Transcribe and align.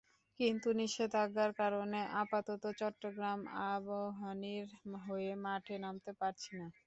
কিন্তু 0.39 0.67
নিষেধাজ্ঞার 0.79 1.51
কারণে 1.61 1.99
আপাতত 2.21 2.63
চট্টগ্রাম 2.79 3.39
আবাহনীর 3.69 4.67
হয়ে 5.03 5.31
মাঠে 5.43 5.75
নামতে 5.83 6.11
পারছি 6.19 6.51
না। 6.59 6.67